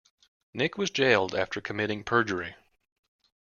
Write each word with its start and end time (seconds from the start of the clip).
Nick 0.51 0.79
was 0.79 0.89
jailed 0.89 1.35
after 1.35 1.61
committing 1.61 2.03
perjury 2.03 2.55